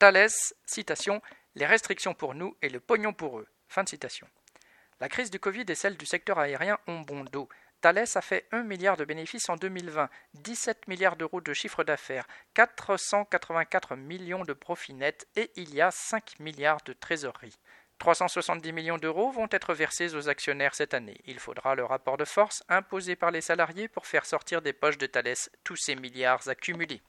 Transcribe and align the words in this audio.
Thalès, 0.00 0.54
citation, 0.64 1.20
les 1.56 1.66
restrictions 1.66 2.14
pour 2.14 2.32
nous 2.32 2.56
et 2.62 2.70
le 2.70 2.80
pognon 2.80 3.12
pour 3.12 3.38
eux. 3.38 3.46
Fin 3.68 3.84
de 3.84 3.88
citation. 3.90 4.26
La 4.98 5.10
crise 5.10 5.30
du 5.30 5.38
Covid 5.38 5.66
et 5.68 5.74
celle 5.74 5.98
du 5.98 6.06
secteur 6.06 6.38
aérien 6.38 6.78
ont 6.86 7.00
bon 7.00 7.22
dos. 7.24 7.50
Thales 7.82 8.06
a 8.14 8.22
fait 8.22 8.48
1 8.50 8.62
milliard 8.62 8.96
de 8.96 9.04
bénéfices 9.04 9.50
en 9.50 9.56
2020, 9.56 10.08
17 10.32 10.88
milliards 10.88 11.16
d'euros 11.16 11.42
de 11.42 11.52
chiffre 11.52 11.84
d'affaires, 11.84 12.26
484 12.54 13.94
millions 13.94 14.44
de 14.44 14.54
profits 14.54 14.94
nets 14.94 15.28
et 15.36 15.50
il 15.56 15.74
y 15.74 15.82
a 15.82 15.90
5 15.90 16.40
milliards 16.40 16.80
de 16.86 16.94
trésorerie. 16.94 17.58
370 17.98 18.72
millions 18.72 18.96
d'euros 18.96 19.30
vont 19.30 19.48
être 19.50 19.74
versés 19.74 20.14
aux 20.14 20.30
actionnaires 20.30 20.74
cette 20.74 20.94
année. 20.94 21.20
Il 21.26 21.38
faudra 21.38 21.74
le 21.74 21.84
rapport 21.84 22.16
de 22.16 22.24
force 22.24 22.64
imposé 22.70 23.16
par 23.16 23.32
les 23.32 23.42
salariés 23.42 23.88
pour 23.88 24.06
faire 24.06 24.24
sortir 24.24 24.62
des 24.62 24.72
poches 24.72 24.96
de 24.96 25.04
Thales 25.04 25.50
tous 25.62 25.76
ces 25.76 25.94
milliards 25.94 26.48
accumulés. 26.48 27.02